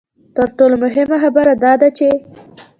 تر 0.35 0.47
ټولو 0.57 0.75
مهمه 0.83 1.17
خبره 1.23 1.53
دا 1.63 1.73
ده 1.81 1.89
چې. 1.97 2.09